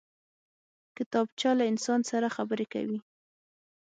[0.97, 2.99] کتابچه له انسان سره خبرې کوي